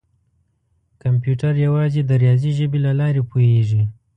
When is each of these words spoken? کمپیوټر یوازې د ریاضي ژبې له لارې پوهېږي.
کمپیوټر 1.03 1.53
یوازې 1.65 2.01
د 2.05 2.11
ریاضي 2.23 2.51
ژبې 2.57 2.79
له 2.85 2.91
لارې 2.99 3.21
پوهېږي. 3.29 3.81